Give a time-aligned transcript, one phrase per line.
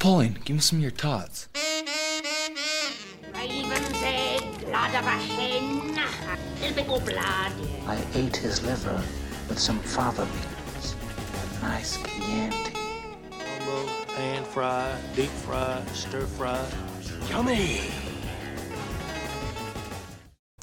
[0.00, 1.50] Pauline, give me some of your tots.
[3.34, 6.00] Raven's egg, blood of a hen,
[6.58, 7.52] typical blood.
[7.86, 9.04] I ate his liver
[9.46, 10.96] with some fava beans.
[11.60, 12.72] A nice Chianti.
[13.30, 16.66] Combo, pan fry, deep fry, stir fry.
[17.28, 17.82] Yummy!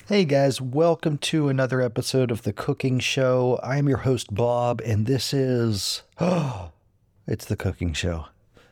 [0.08, 3.60] Hey guys, welcome to another episode of The Cooking Show.
[3.62, 6.02] I'm your host, Bob, and this is.
[6.20, 6.72] Oh,
[7.28, 8.26] it's The Cooking Show.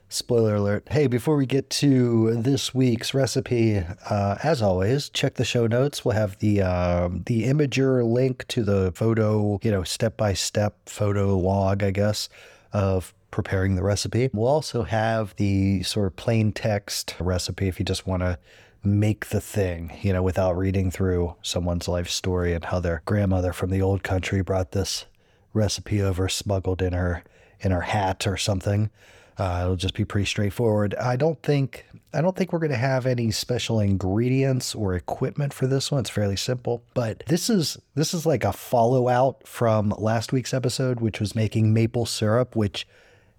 [0.07, 0.87] Spoiler alert.
[0.91, 6.05] Hey, before we get to this week's recipe, uh, as always, check the show notes.
[6.05, 10.77] We'll have the uh, the Imgur link to the photo, you know, step by step
[10.87, 12.29] photo log, I guess,
[12.71, 14.29] of preparing the recipe.
[14.31, 18.37] We'll also have the sort of plain text recipe if you just want to
[18.83, 23.51] make the thing, you know, without reading through someone's life story and how their grandmother
[23.51, 25.05] from the old country brought this
[25.51, 27.23] recipe over smuggled in her
[27.59, 28.91] in her hat or something.
[29.37, 30.95] Uh, it'll just be pretty straightforward.
[30.95, 35.53] I don't think I don't think we're going to have any special ingredients or equipment
[35.53, 35.99] for this one.
[35.99, 40.53] It's fairly simple, but this is this is like a follow out from last week's
[40.53, 42.87] episode, which was making maple syrup, which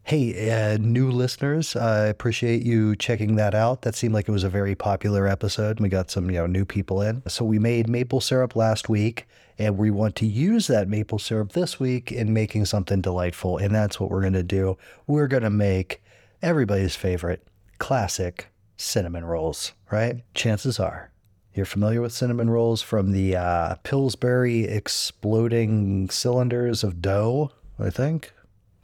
[0.06, 3.82] Hey, uh, new listeners, I appreciate you checking that out.
[3.82, 5.80] That seemed like it was a very popular episode.
[5.80, 7.24] We got some, you know, new people in.
[7.26, 9.26] So we made maple syrup last week,
[9.58, 13.58] and we want to use that maple syrup this week in making something delightful.
[13.58, 14.78] And that's what we're going to do.
[15.08, 16.00] We're going to make
[16.40, 17.44] everybody's favorite
[17.78, 18.46] classic
[18.76, 20.22] cinnamon rolls, right?
[20.34, 21.10] Chances are
[21.52, 28.30] you're familiar with cinnamon rolls from the uh, Pillsbury exploding cylinders of dough, I think.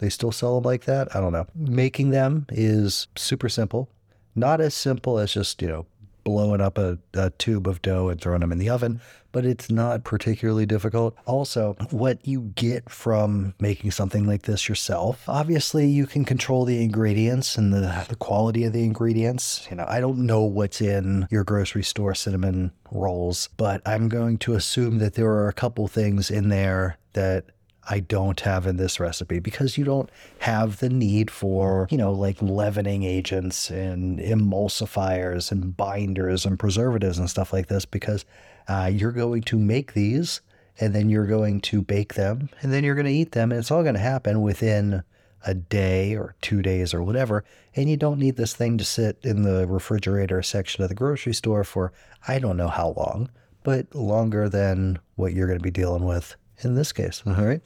[0.02, 1.14] They still sell them like that?
[1.14, 1.46] I don't know.
[1.54, 3.88] Making them is super simple.
[4.34, 5.86] Not as simple as just, you know,
[6.24, 9.00] blowing up a, a, tube of dough and throwing them in the oven,
[9.30, 11.16] but it's not particularly difficult.
[11.24, 16.82] Also, what you get from making something like this yourself, obviously you can control the
[16.82, 19.68] ingredients and the, the quality of the ingredients.
[19.70, 24.38] You know, I don't know what's in your grocery store cinnamon rolls, but I'm going
[24.38, 27.44] to assume that there are a couple things in there that
[27.88, 32.12] I don't have in this recipe because you don't have the need for, you know,
[32.12, 38.24] like leavening agents and emulsifiers and binders and preservatives and stuff like this because
[38.68, 40.40] uh, you're going to make these
[40.78, 43.58] and then you're going to bake them and then you're going to eat them and
[43.58, 45.02] it's all going to happen within
[45.44, 47.44] a day or two days or whatever.
[47.74, 51.34] And you don't need this thing to sit in the refrigerator section of the grocery
[51.34, 51.92] store for
[52.28, 53.28] I don't know how long,
[53.64, 57.22] but longer than what you're going to be dealing with in this case.
[57.26, 57.60] All right.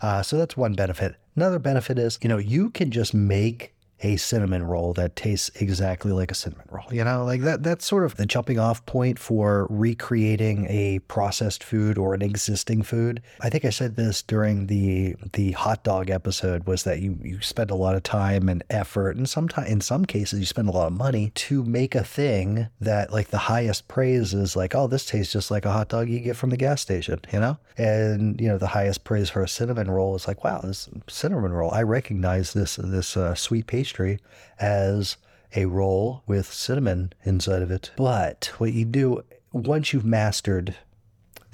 [0.00, 1.16] Uh, so that's one benefit.
[1.36, 6.12] Another benefit is, you know, you can just make a cinnamon roll that tastes exactly
[6.12, 6.86] like a cinnamon roll.
[6.90, 11.62] You know, like that that's sort of the jumping off point for recreating a processed
[11.62, 13.22] food or an existing food.
[13.40, 17.40] I think I said this during the the hot dog episode was that you you
[17.40, 20.72] spend a lot of time and effort and sometimes in some cases you spend a
[20.72, 24.86] lot of money to make a thing that like the highest praise is like, oh,
[24.86, 27.58] this tastes just like a hot dog you get from the gas station, you know?
[27.76, 31.52] And you know, the highest praise for a cinnamon roll is like, wow, this cinnamon
[31.52, 31.70] roll.
[31.72, 34.18] I recognize this this uh, sweet pastry pastry
[34.58, 35.16] as
[35.56, 37.90] a roll with cinnamon inside of it.
[37.96, 40.76] But what you do once you've mastered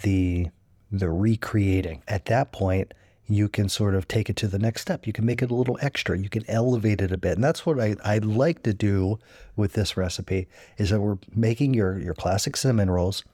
[0.03, 0.49] the
[0.93, 2.93] the recreating, at that point
[3.29, 5.05] you can sort of take it to the next step.
[5.05, 6.17] You can make it a little extra.
[6.17, 7.33] You can elevate it a bit.
[7.33, 9.19] And that's what I, I like to do
[9.57, 10.47] with this recipe
[10.79, 13.25] is that we're making your, your classic cinnamon rolls,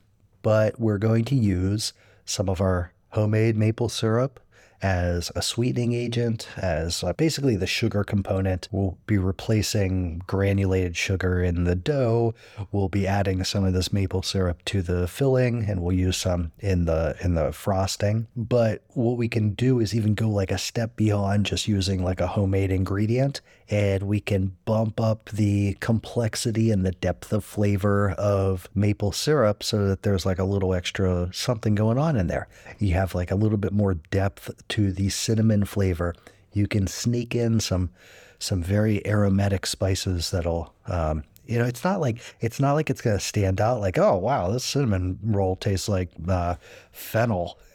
[0.40, 1.92] but we're going to use
[2.24, 4.40] some of our homemade maple syrup
[4.82, 8.68] as a sweetening agent, as uh, basically the sugar component.
[8.72, 12.34] We'll be replacing granulated sugar in the dough.
[12.72, 16.52] We'll be adding some of this maple syrup to the filling, and we'll use some
[16.58, 18.26] in the in the frosting.
[18.36, 22.20] But what we can do is even go like a step beyond just using like
[22.20, 28.10] a homemade ingredient, and we can bump up the complexity and the depth of flavor
[28.12, 32.48] of maple syrup so that there's like a little extra something going on in there.
[32.78, 36.14] You have like a little bit more depth to the cinnamon flavor.
[36.52, 37.90] You can sneak in some
[38.38, 43.02] some very aromatic spices that'll um, you know it's not like it's not like it's
[43.02, 46.56] going to stand out like oh wow this cinnamon roll tastes like uh,
[46.90, 47.58] fennel.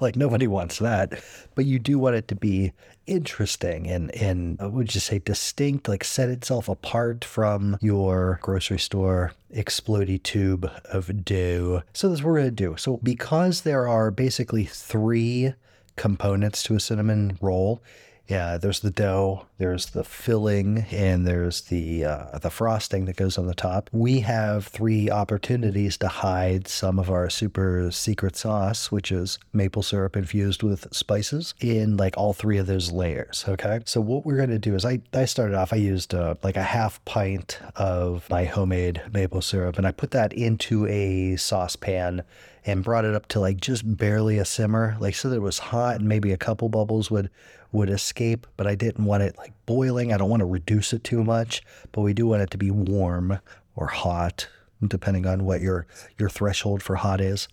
[0.00, 1.22] Like nobody wants that.
[1.54, 2.72] But you do want it to be
[3.06, 8.80] interesting and and uh, would you say distinct like set itself apart from your grocery
[8.80, 11.84] store explody tube of dough?
[11.94, 12.74] So that's what we're going to do.
[12.76, 15.54] So because there are basically three
[15.98, 17.82] components to a cinnamon roll,
[18.28, 23.38] Yeah, there's the dough, there's the filling, and there's the uh, the frosting that goes
[23.38, 23.88] on the top.
[23.90, 29.82] We have three opportunities to hide some of our super secret sauce, which is maple
[29.82, 33.46] syrup infused with spices, in like all three of those layers.
[33.48, 36.58] Okay, so what we're gonna do is I I started off I used uh, like
[36.58, 42.24] a half pint of my homemade maple syrup, and I put that into a saucepan
[42.68, 45.58] and brought it up to like just barely a simmer, like so that it was
[45.58, 47.30] hot and maybe a couple bubbles would
[47.72, 50.12] would escape, but I didn't want it like boiling.
[50.12, 51.62] I don't want to reduce it too much,
[51.92, 53.40] but we do want it to be warm
[53.74, 54.48] or hot,
[54.86, 55.86] depending on what your
[56.18, 57.48] your threshold for hot is.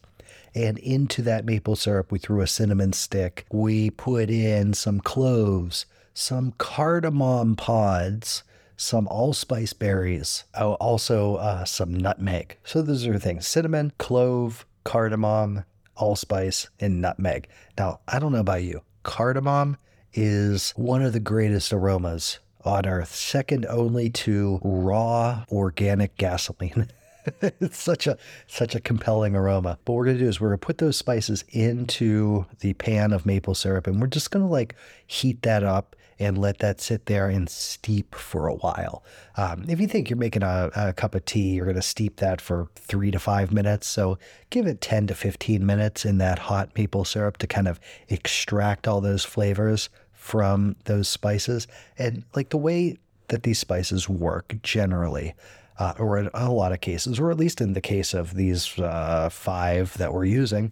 [0.54, 3.46] And into that maple syrup, we threw a cinnamon stick.
[3.52, 8.44] We put in some cloves, some cardamom pods,
[8.78, 12.58] some allspice berries, oh, also uh, some nutmeg.
[12.64, 15.66] So those are things cinnamon, clove, cardamom,
[15.98, 17.50] allspice, and nutmeg.
[17.78, 18.82] Now, I don't know about you.
[19.04, 19.76] Cardamom
[20.14, 26.88] is one of the greatest aromas on earth, second only to raw organic gasoline.
[27.42, 28.18] it's such a
[28.48, 29.78] such a compelling aroma.
[29.84, 33.26] But what we're gonna do is we're gonna put those spices into the pan of
[33.26, 37.28] maple syrup and we're just gonna like heat that up and let that sit there
[37.28, 39.04] and steep for a while.
[39.38, 42.18] Um, if you think you're making a, a cup of tea, you're going to steep
[42.18, 43.88] that for three to five minutes.
[43.88, 44.18] So
[44.50, 48.88] give it 10 to 15 minutes in that hot maple syrup to kind of extract
[48.88, 51.68] all those flavors from those spices.
[51.98, 52.98] And like the way
[53.28, 55.34] that these spices work generally,
[55.78, 58.80] uh, or in a lot of cases, or at least in the case of these
[58.80, 60.72] uh, five that we're using,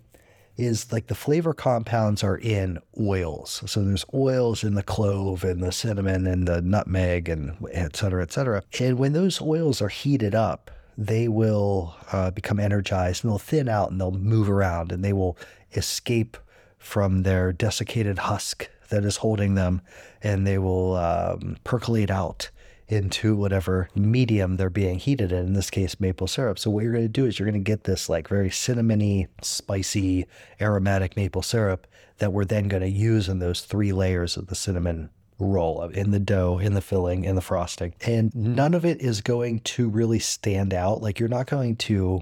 [0.56, 3.64] is like the flavor compounds are in oils.
[3.66, 8.22] So there's oils in the clove and the cinnamon and the nutmeg and et cetera,
[8.22, 8.64] et cetera.
[8.80, 13.68] And when those oils are heated up, they will uh, become energized and they'll thin
[13.68, 15.38] out and they'll move around and they will
[15.74, 16.38] escape
[16.78, 19.82] from their desiccated husk that is holding them,
[20.22, 22.52] and they will um, percolate out
[22.94, 26.60] into whatever medium they're being heated in, in this case, maple syrup.
[26.60, 29.28] So, what you're going to do is you're going to get this like very cinnamony,
[29.42, 30.26] spicy,
[30.62, 31.88] aromatic maple syrup
[32.20, 35.10] that we're then going to use in those three layers of the cinnamon
[35.40, 37.94] roll in the dough, in the filling, in the frosting.
[38.02, 41.02] And none of it is going to really stand out.
[41.02, 42.22] Like, you're not going to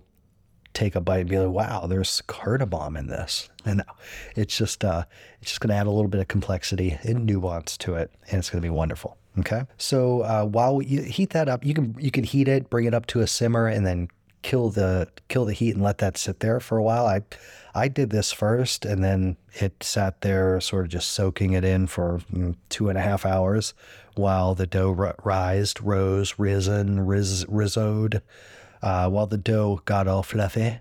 [0.73, 3.49] take a bite and be like, wow, there's cardamom in this.
[3.65, 3.83] And
[4.35, 5.03] it's just uh,
[5.41, 8.39] it's just going to add a little bit of complexity and nuance to it, and
[8.39, 9.17] it's going to be wonderful.
[9.39, 12.85] Okay, so uh, while you heat that up, you can you can heat it, bring
[12.85, 14.09] it up to a simmer, and then
[14.41, 17.05] kill the kill the heat and let that sit there for a while.
[17.05, 17.21] I
[17.73, 21.87] I did this first, and then it sat there, sort of just soaking it in
[21.87, 23.73] for mm, two and a half hours
[24.15, 28.21] while the dough r- rised, rose, risen, riz, rizzoed,
[28.81, 30.79] uh, while the dough got all fluffy.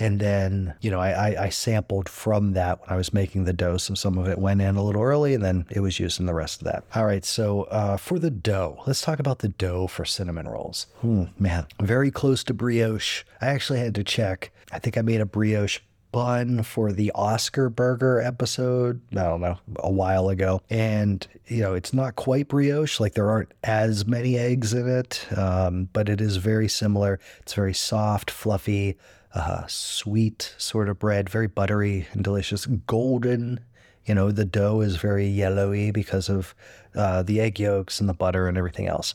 [0.00, 3.76] And then, you know, I, I, sampled from that when I was making the dough.
[3.76, 6.26] So some of it went in a little early and then it was used in
[6.26, 6.84] the rest of that.
[6.94, 7.24] All right.
[7.24, 10.86] So uh, for the dough, let's talk about the dough for cinnamon rolls.
[11.02, 13.24] Hmm, man, very close to brioche.
[13.42, 14.52] I actually had to check.
[14.72, 15.80] I think I made a brioche
[16.12, 20.62] bun for the Oscar Burger episode, I don't know, a while ago.
[20.70, 25.26] And, you know, it's not quite brioche, like there aren't as many eggs in it,
[25.36, 27.20] um, but it is very similar.
[27.40, 28.96] It's very soft, fluffy,
[29.34, 33.60] uh, sweet sort of bread, very buttery and delicious, golden.
[34.04, 36.54] You know, the dough is very yellowy because of
[36.94, 39.14] uh, the egg yolks and the butter and everything else.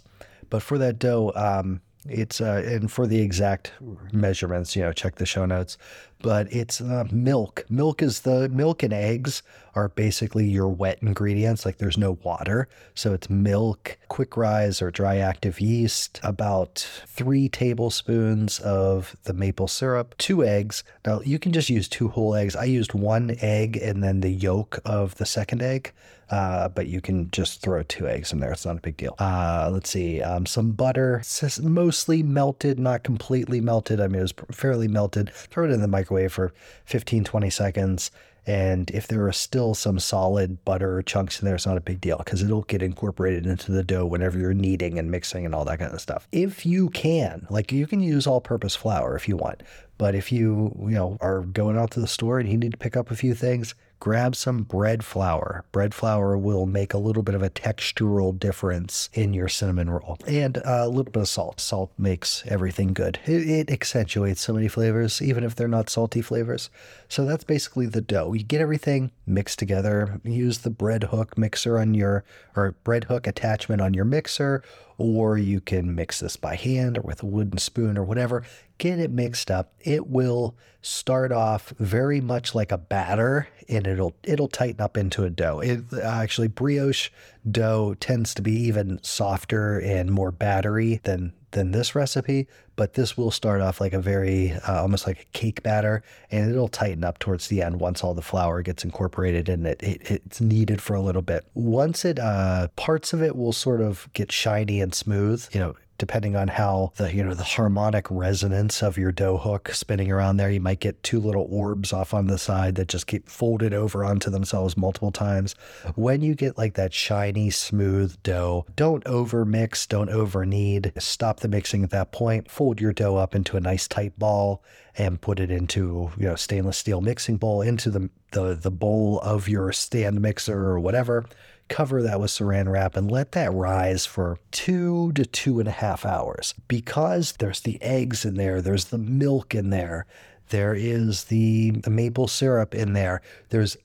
[0.50, 3.74] But for that dough, um, it's uh, and for the exact
[4.14, 5.78] measurements, you know, check the show notes
[6.26, 7.64] but it's uh, milk.
[7.70, 9.44] Milk is the milk and eggs
[9.76, 11.68] are basically your wet ingredients.
[11.68, 12.68] Like there's no water.
[12.96, 19.68] So it's milk, quick rise or dry active yeast, about three tablespoons of the maple
[19.68, 20.84] syrup, two eggs.
[21.06, 22.56] Now you can just use two whole eggs.
[22.56, 25.94] I used one egg and then the yolk of the second egg.
[26.30, 28.52] Uh, but you can just throw two eggs in there.
[28.52, 29.16] It's not a big deal.
[29.20, 31.22] Uh, let's see, um, some butter,
[31.62, 34.02] mostly melted, not completely melted.
[34.02, 35.32] I mean, it was fairly melted.
[35.32, 36.54] Throw it in the microwave microwave for
[36.86, 38.12] 15, 20 seconds.
[38.48, 42.00] And if there are still some solid butter chunks in there, it's not a big
[42.00, 45.66] deal because it'll get incorporated into the dough whenever you're kneading and mixing and all
[45.66, 46.28] that kind of stuff.
[46.32, 49.64] If you can, like you can use all purpose flour if you want,
[49.98, 52.78] but if you, you know, are going out to the store and you need to
[52.78, 55.66] pick up a few things, grab some bread flour.
[55.72, 60.18] Bread flour will make a little bit of a textural difference in your cinnamon roll.
[60.28, 61.60] And a little bit of salt.
[61.60, 63.20] Salt makes everything good.
[63.26, 66.70] It, it accentuates so many flavors, even if they're not salty flavors.
[67.08, 68.34] So that's basically the dough.
[68.34, 70.20] you get everything mixed together.
[70.24, 72.24] Use the bread hook mixer on your,
[72.56, 74.64] or bread hook attachment on your mixer,
[74.98, 78.44] or you can mix this by hand or with a wooden spoon or whatever.
[78.78, 79.74] Get it mixed up.
[79.80, 85.24] It will start off very much like a batter and it'll it'll tighten up into
[85.24, 85.60] a dough.
[85.60, 87.10] It actually brioche
[87.50, 93.18] dough tends to be even softer and more battery than than this recipe, but this
[93.18, 97.04] will start off like a very uh, almost like a cake batter, and it'll tighten
[97.04, 99.82] up towards the end once all the flour gets incorporated in it.
[99.82, 101.46] it it's kneaded for a little bit.
[101.56, 105.48] Once it uh, parts of it will sort of get shiny and smooth.
[105.52, 109.70] You know, depending on how the you know the harmonic resonance of your dough hook
[109.74, 113.08] spinning around there you might get two little orbs off on the side that just
[113.08, 115.56] keep folded over onto themselves multiple times.
[115.96, 121.40] When you get like that shiny smooth dough don't over mix don't over knead stop
[121.40, 122.50] the mixing at that point.
[122.50, 124.64] Fold your dough up into a nice tight ball
[124.98, 129.20] and put it into you know stainless steel mixing bowl into the the, the bowl
[129.22, 131.26] of your stand mixer or whatever
[131.68, 135.72] cover that with saran wrap and let that rise for two to two and a
[135.72, 136.54] half hours.
[136.68, 140.06] Because there's the eggs in there, there's the milk in there,
[140.50, 143.78] there is the, the maple syrup in there, there's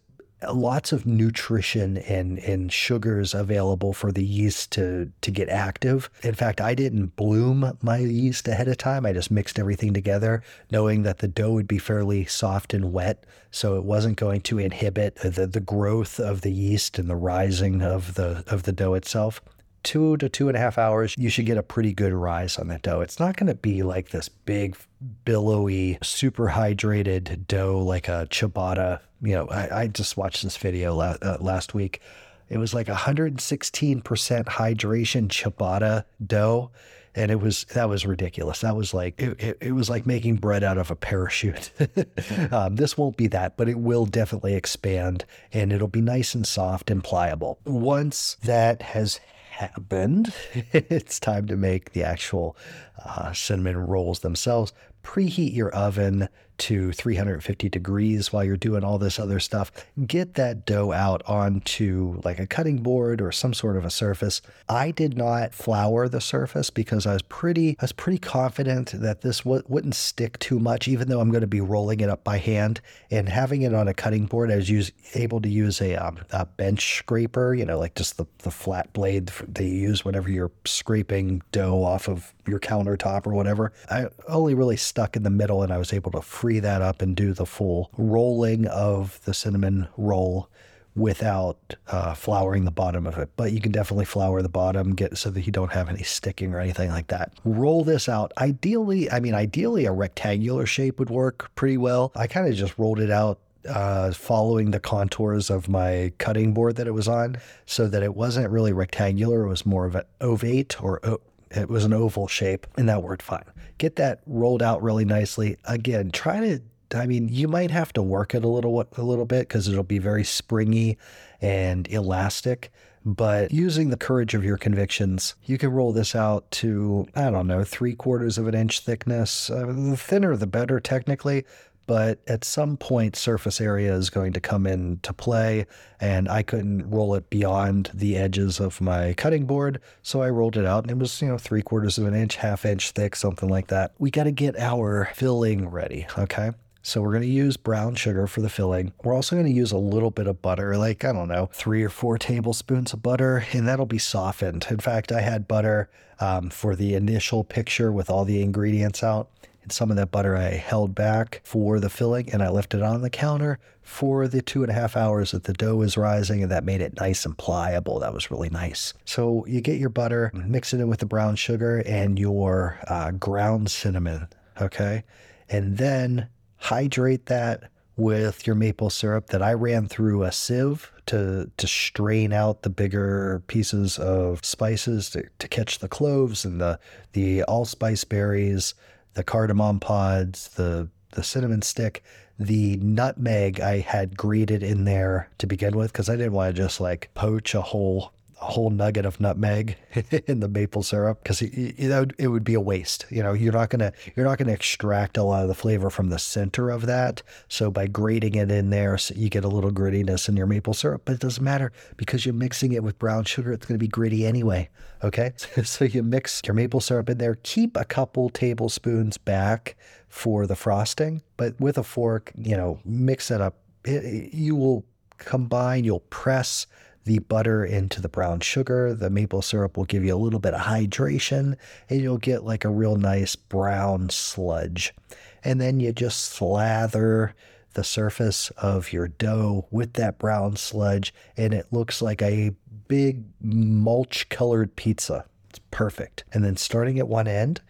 [0.49, 6.11] lots of nutrition and, and sugars available for the yeast to, to get active.
[6.23, 9.05] In fact, I didn't bloom my yeast ahead of time.
[9.05, 13.25] I just mixed everything together, knowing that the dough would be fairly soft and wet.
[13.51, 17.83] So it wasn't going to inhibit the, the growth of the yeast and the rising
[17.83, 19.41] of the of the dough itself
[19.83, 22.69] two to two and a half hours, you should get a pretty good rise on
[22.69, 23.01] that dough.
[23.01, 24.77] It's not going to be like this big,
[25.25, 29.01] billowy, super hydrated dough like a ciabatta.
[29.23, 32.01] You know, I, I just watched this video la- uh, last week.
[32.49, 34.03] It was like 116%
[34.45, 36.71] hydration ciabatta dough.
[37.13, 38.61] And it was that was ridiculous.
[38.61, 41.73] That was like it, it, it was like making bread out of a parachute.
[42.53, 46.47] um, this won't be that, but it will definitely expand, and it'll be nice and
[46.47, 47.59] soft and pliable.
[47.65, 49.19] Once that has
[49.51, 50.33] happened,
[50.73, 52.57] it's time to make the actual
[53.05, 54.73] uh, cinnamon rolls themselves.
[55.03, 56.29] Preheat your oven
[56.61, 59.73] to 350 degrees while you're doing all this other stuff.
[60.07, 64.43] Get that dough out onto like a cutting board or some sort of a surface.
[64.69, 69.23] I did not flour the surface because I was pretty I was pretty confident that
[69.23, 72.25] this w- wouldn't stick too much even though I'm going to be rolling it up
[72.25, 75.81] by hand and having it on a cutting board I was use, able to use
[75.81, 79.75] a, um, a bench scraper, you know, like just the, the flat blade that you
[79.75, 83.73] use whenever you're scraping dough off of your countertop or whatever.
[83.91, 87.01] I only really stuck in the middle and I was able to free that up
[87.01, 90.49] and do the full rolling of the cinnamon roll
[90.97, 93.31] without uh, flouring the bottom of it.
[93.37, 96.53] But you can definitely flour the bottom, get so that you don't have any sticking
[96.53, 97.33] or anything like that.
[97.45, 98.33] Roll this out.
[98.39, 102.11] Ideally, I mean, ideally a rectangular shape would work pretty well.
[102.17, 103.39] I kind of just rolled it out
[103.69, 108.15] uh, following the contours of my cutting board that it was on, so that it
[108.15, 109.45] wasn't really rectangular.
[109.45, 113.03] It was more of an ovate or o- it was an oval shape, and that
[113.03, 113.45] worked fine.
[113.81, 115.57] Get that rolled out really nicely.
[115.65, 116.61] Again, try to.
[116.93, 119.85] I mean, you might have to work it a little a little bit because it'll
[119.85, 120.99] be very springy
[121.41, 122.71] and elastic.
[123.07, 127.47] But using the courage of your convictions, you can roll this out to, I don't
[127.47, 129.49] know, three quarters of an inch thickness.
[129.49, 131.47] Uh, the thinner, the better, technically
[131.91, 135.67] but at some point surface area is going to come into play
[135.99, 139.81] and I couldn't roll it beyond the edges of my cutting board.
[140.01, 142.37] So I rolled it out and it was, you know, three quarters of an inch,
[142.37, 143.95] half inch thick, something like that.
[143.99, 146.07] We got to get our filling ready.
[146.17, 146.53] Okay.
[146.83, 148.93] So we're going to use brown sugar for the filling.
[149.03, 151.83] We're also going to use a little bit of butter, like, I don't know, three
[151.83, 154.69] or four tablespoons of butter, and that'll be softened.
[154.71, 159.29] In fact, I had butter um, for the initial picture with all the ingredients out.
[159.63, 162.83] And some of that butter I held back for the filling and I left it
[162.83, 166.43] on the counter for the two and a half hours that the dough was rising,
[166.43, 167.99] and that made it nice and pliable.
[167.99, 168.95] That was really nice.
[169.05, 173.11] So you get your butter, mix it in with the brown sugar and your uh,
[173.11, 174.29] ground cinnamon,
[174.61, 175.05] okay?
[175.49, 181.51] And then hydrate that with your maple syrup that I ran through a sieve to
[181.57, 186.79] to strain out the bigger pieces of spices to, to catch the cloves and the
[187.13, 188.75] the allspice berries
[189.15, 192.03] the cardamom pods, the the cinnamon stick,
[192.39, 196.63] the nutmeg I had grated in there to begin with because I didn't want to
[196.63, 199.77] just like poach a whole whole nugget of nutmeg
[200.27, 203.05] in the maple syrup because it, it, it, would be a waste.
[203.11, 206.09] You know, you're not gonna you're not gonna extract a lot of the flavor from
[206.09, 207.23] the center of that.
[207.49, 210.75] So by grating it in there, so you get a little grittiness in your maple
[210.75, 211.03] syrup.
[211.05, 213.53] But it doesn't matter because you're mixing it with brown sugar.
[213.53, 214.69] It's gonna be gritty anyway.
[215.05, 215.33] Okay,
[215.65, 217.39] so you mix your maple syrup in there.
[217.43, 219.77] Keep a couple tablespoons back
[220.09, 224.85] for the frosting, but with a fork, you know, mix it up it, you will
[225.19, 226.67] combine, you'll press
[227.05, 228.95] the butter into the brown sugar.
[228.95, 231.57] The maple syrup will give you a little bit of hydration
[231.89, 234.95] and you'll get like a real nice brown sludge.
[235.43, 237.35] And then you just slather
[237.75, 242.53] the surface of your dough with that brown sludge and it looks like a
[242.89, 245.25] big mulch colored pizza.
[245.49, 246.25] It's perfect.
[246.33, 247.61] And then starting at one end,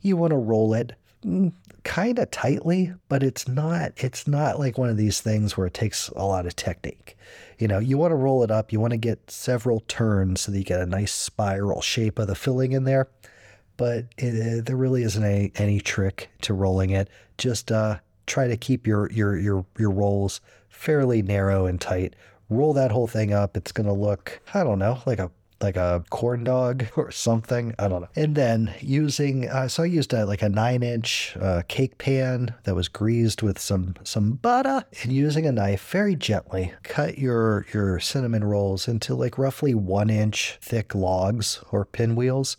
[0.00, 0.94] you want to roll it
[1.84, 5.74] kind of tightly, but it's not it's not like one of these things where it
[5.74, 7.16] takes a lot of technique.
[7.58, 10.52] You know, you want to roll it up, you want to get several turns so
[10.52, 13.08] that you get a nice spiral shape of the filling in there.
[13.76, 17.08] But it, there really isn't a, any trick to rolling it.
[17.36, 22.14] Just uh, try to keep your your your your rolls fairly narrow and tight.
[22.50, 23.56] Roll that whole thing up.
[23.56, 27.74] It's going to look, I don't know, like a like a corn dog or something.
[27.78, 28.08] I don't know.
[28.14, 32.54] And then using, uh, so I used a, like a nine inch uh, cake pan
[32.64, 37.66] that was greased with some some butter, and using a knife very gently cut your
[37.72, 42.56] your cinnamon rolls into like roughly one inch thick logs or pinwheels.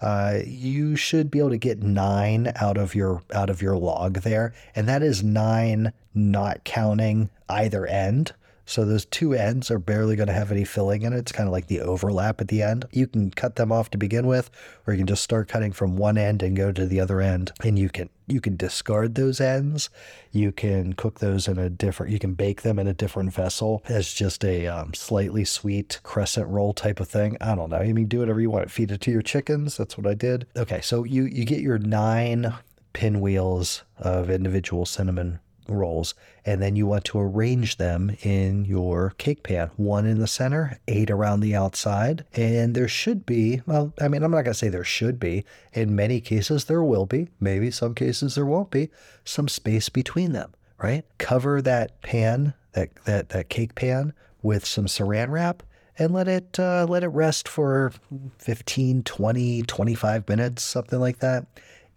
[0.00, 4.14] Uh, you should be able to get nine out of your out of your log
[4.20, 8.32] there, and that is nine not counting either end.
[8.70, 11.18] So those two ends are barely going to have any filling in it.
[11.18, 12.84] It's kind of like the overlap at the end.
[12.92, 14.48] You can cut them off to begin with,
[14.86, 17.50] or you can just start cutting from one end and go to the other end.
[17.64, 19.90] And you can you can discard those ends.
[20.30, 22.12] You can cook those in a different.
[22.12, 26.46] You can bake them in a different vessel as just a um, slightly sweet crescent
[26.46, 27.36] roll type of thing.
[27.40, 27.82] I don't know.
[27.82, 28.70] You mean do whatever you want.
[28.70, 29.76] Feed it to your chickens.
[29.76, 30.46] That's what I did.
[30.56, 32.54] Okay, so you you get your nine
[32.92, 39.42] pinwheels of individual cinnamon rolls, and then you want to arrange them in your cake
[39.42, 39.70] pan.
[39.76, 44.22] One in the center, eight around the outside, and there should be, well, I mean,
[44.22, 45.44] I'm not going to say there should be.
[45.72, 47.28] In many cases, there will be.
[47.40, 48.90] Maybe some cases there won't be.
[49.24, 51.04] Some space between them, right?
[51.18, 54.12] Cover that pan, that, that, that cake pan,
[54.42, 55.62] with some saran wrap
[55.98, 57.92] and let it uh, let it rest for
[58.38, 61.46] 15 20 25 minutes something like that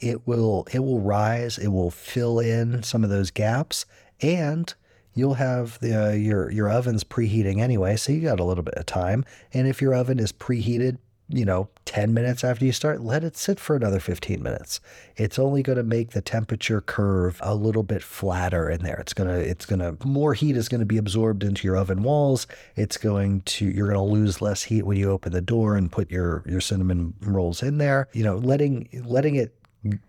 [0.03, 3.85] it will it will rise it will fill in some of those gaps
[4.21, 4.73] and
[5.13, 8.75] you'll have the uh, your your oven's preheating anyway so you got a little bit
[8.75, 9.25] of time.
[9.53, 10.97] And if your oven is preheated
[11.29, 14.81] you know 10 minutes after you start let it sit for another 15 minutes.
[15.15, 18.97] It's only going to make the temperature curve a little bit flatter in there.
[18.97, 21.77] It's going to it's going to more heat is going to be absorbed into your
[21.77, 22.45] oven walls.
[22.75, 25.91] It's going to you're going to lose less heat when you open the door and
[25.91, 28.09] put your your cinnamon rolls in there.
[28.13, 29.55] You know letting letting it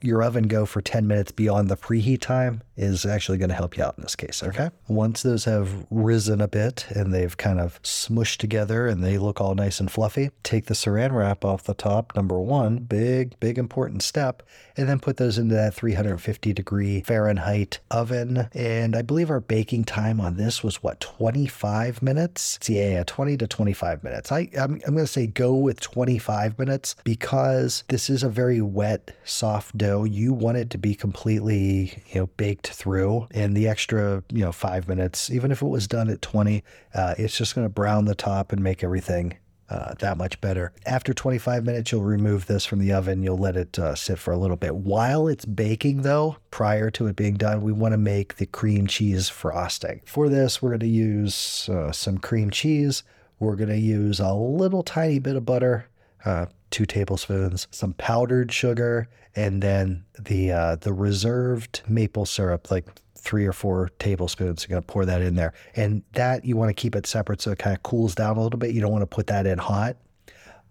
[0.01, 3.77] your oven go for 10 minutes beyond the preheat time is actually going to help
[3.77, 4.43] you out in this case.
[4.43, 4.71] Okay.
[4.89, 9.41] Once those have risen a bit and they've kind of smushed together and they look
[9.41, 12.15] all nice and fluffy, take the saran wrap off the top.
[12.17, 14.43] Number one, big, big important step.
[14.77, 18.49] And then put those into that 350 degree Fahrenheit oven.
[18.53, 22.59] And I believe our baking time on this was what, 25 minutes?
[22.69, 24.33] Yeah, yeah 20 to 25 minutes.
[24.33, 28.61] I, I'm, I'm going to say go with 25 minutes because this is a very
[28.61, 30.05] wet, soft dough.
[30.05, 34.53] You want it to be completely, you know, baked through and the extra you know
[34.53, 36.63] five minutes even if it was done at 20
[36.95, 39.37] uh, it's just going to brown the top and make everything
[39.71, 40.73] uh, that much better.
[40.85, 43.23] After 25 minutes, you'll remove this from the oven.
[43.23, 44.75] You'll let it uh, sit for a little bit.
[44.75, 48.87] While it's baking, though, prior to it being done, we want to make the cream
[48.87, 50.03] cheese frosting.
[50.05, 53.03] For this, we're going to use uh, some cream cheese.
[53.39, 55.89] We're going to use a little tiny bit of butter,
[56.25, 62.85] uh, two tablespoons, some powdered sugar, and then the uh, the reserved maple syrup, like
[63.17, 64.65] three or four tablespoons.
[64.65, 67.53] You're gonna pour that in there, and that you want to keep it separate so
[67.53, 68.75] it kind of cools down a little bit.
[68.75, 69.97] You don't want to put that in hot.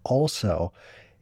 [0.03, 0.73] Also,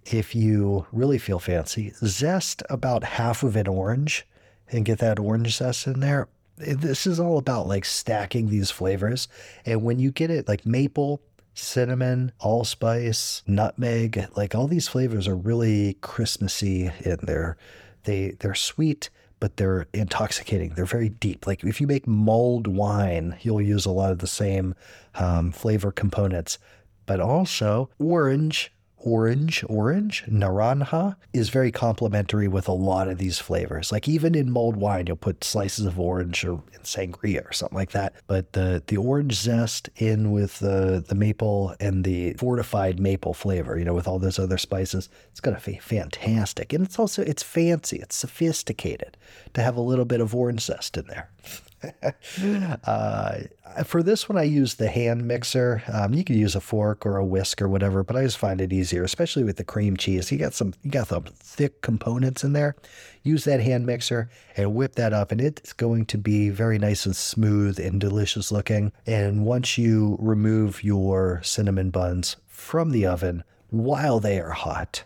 [0.06, 4.26] if you really feel fancy, zest about half of an orange
[4.72, 6.28] and get that orange zest in there.
[6.58, 9.28] This is all about like stacking these flavors.
[9.64, 11.22] And when you get it like maple,
[11.54, 17.58] cinnamon, allspice, nutmeg, like all these flavors are really Christmassy in there.
[18.04, 19.10] They they're sweet,
[19.40, 20.74] but they're intoxicating.
[20.76, 21.46] They're very deep.
[21.46, 24.76] Like if you make mulled wine, you'll use a lot of the same
[25.16, 26.58] um, flavor components.
[27.06, 28.72] But also orange
[29.04, 33.92] orange, orange, naranja is very complementary with a lot of these flavors.
[33.92, 37.78] Like even in mulled wine, you'll put slices of orange or in sangria or something
[37.78, 38.14] like that.
[38.28, 43.78] But the the orange zest in with the the maple and the fortified maple flavor,
[43.78, 46.74] you know, with all those other spices, it's gonna be fantastic.
[46.74, 49.18] And it's also it's fancy, it's sophisticated
[49.54, 51.30] to have a little bit of orange zest in there.
[52.86, 53.40] uh,
[53.84, 55.84] for this one, I use the hand mixer.
[55.92, 58.62] Um, you could use a fork or a whisk or whatever, but I just find
[58.62, 60.32] it easier, especially with the cream cheese.
[60.32, 62.76] You got some, you got some thick components in there.
[63.24, 67.06] Use that hand mixer and whip that up, and it's going to be very nice
[67.06, 68.92] and smooth and delicious looking.
[69.06, 75.04] And once you remove your cinnamon buns from the oven while they are hot,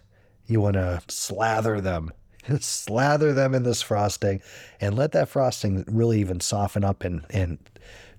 [0.47, 2.11] you want to slather them
[2.59, 4.41] slather them in this frosting
[4.79, 7.57] and let that frosting really even soften up and, and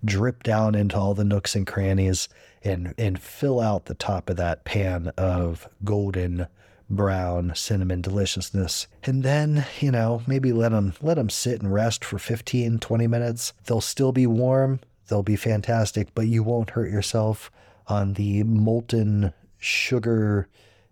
[0.05, 2.29] drip down into all the nooks and crannies
[2.63, 6.47] and, and fill out the top of that pan of golden
[6.89, 8.87] brown cinnamon deliciousness.
[9.03, 13.07] And then, you know, maybe let them let them sit and rest for 15, 20
[13.07, 13.53] minutes.
[13.65, 17.51] They'll still be warm, they'll be fantastic, but you won't hurt yourself
[17.89, 20.49] on the molten sugar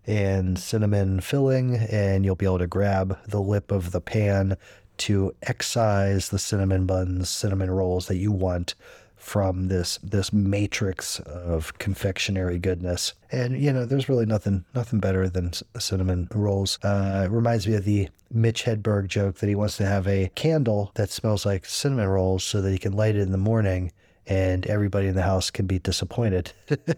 [0.07, 4.57] and cinnamon filling, and you'll be able to grab the lip of the pan
[4.97, 8.75] to excise the cinnamon buns, cinnamon rolls that you want
[9.15, 13.13] from this this matrix of confectionery goodness.
[13.31, 16.77] And you know, there's really nothing nothing better than cinnamon rolls.
[16.83, 20.29] Uh, it reminds me of the Mitch Hedberg joke that he wants to have a
[20.35, 23.91] candle that smells like cinnamon rolls so that he can light it in the morning
[24.27, 26.51] and everybody in the house can be disappointed.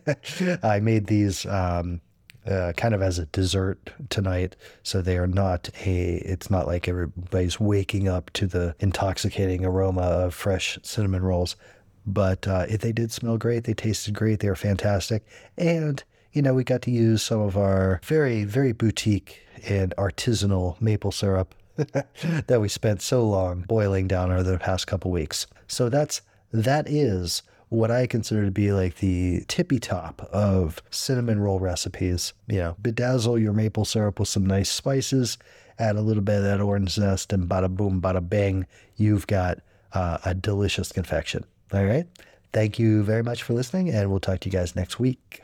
[0.63, 2.01] I made these um,
[2.47, 4.55] uh, kind of as a dessert tonight.
[4.83, 10.01] So they are not a, it's not like everybody's waking up to the intoxicating aroma
[10.01, 11.55] of fresh cinnamon rolls.
[12.05, 15.25] But uh, if they did smell great, they tasted great, they were fantastic.
[15.57, 20.79] And, you know, we got to use some of our very, very boutique and artisanal
[20.81, 25.47] maple syrup that we spent so long boiling down over the past couple weeks.
[25.67, 26.21] So that's,
[26.53, 32.33] that is what I consider to be like the tippy top of cinnamon roll recipes.
[32.47, 35.37] You know, bedazzle your maple syrup with some nice spices,
[35.79, 39.59] add a little bit of that orange zest, and bada boom, bada bang, you've got
[39.93, 41.45] uh, a delicious confection.
[41.73, 42.07] All right.
[42.53, 45.41] Thank you very much for listening, and we'll talk to you guys next week.